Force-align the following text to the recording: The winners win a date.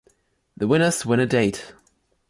The 0.57 0.67
winners 0.67 1.05
win 1.05 1.19
a 1.19 1.27
date. 1.27 1.75